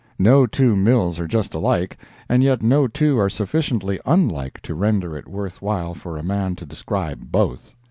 No 0.17 0.47
two 0.47 0.75
mills 0.75 1.19
are 1.19 1.27
just 1.27 1.53
alike, 1.53 1.95
and 2.27 2.41
yet 2.41 2.63
no 2.63 2.87
two 2.87 3.19
are 3.19 3.29
sufficiently 3.29 3.99
unlike 4.03 4.59
to 4.63 4.73
render 4.73 5.15
it 5.15 5.27
worthwhile 5.27 5.93
for 5.93 6.17
a 6.17 6.23
man 6.23 6.55
to 6.55 6.65
describe 6.65 7.31
both. 7.31 7.75